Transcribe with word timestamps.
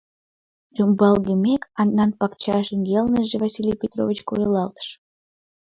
Рӱмбалгымек, 0.75 1.63
Аннан 1.81 2.11
пакча 2.19 2.57
шеҥгелныже 2.67 3.35
Василий 3.43 3.79
Петрович 3.81 4.19
койылалтыш. 4.29 4.87